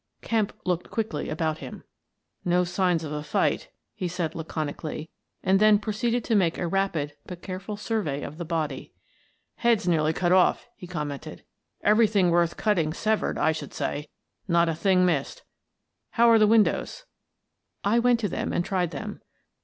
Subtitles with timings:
[0.23, 1.83] Kemp looked quickly about him."
[2.43, 5.11] No signs of a fight," he said, laconically,
[5.43, 8.93] and then proceeded to make a rapid but careful survey of the body."
[9.63, 11.43] Head's nearly off," he commented."
[11.83, 14.09] Every thing worth cutting severed, I should say—
[14.47, 15.43] not a thing missed.
[16.09, 17.05] How are the windows?"
[17.83, 19.21] I went to them and tried them.